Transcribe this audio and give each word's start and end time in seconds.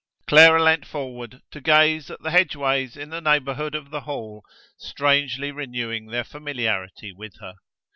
Clara 0.25 0.63
leaned 0.63 0.87
forward 0.87 1.43
to 1.51 1.61
gaze 1.61 2.09
at 2.09 2.19
the 2.23 2.31
hedgeways 2.31 2.97
in 2.97 3.11
the 3.11 3.21
neighbourhood 3.21 3.75
of 3.75 3.91
the 3.91 4.01
Hall 4.01 4.41
strangely 4.75 5.51
renewing 5.51 6.07
their 6.07 6.23
familiarity 6.23 7.13
with 7.13 7.35
her. 7.39 7.53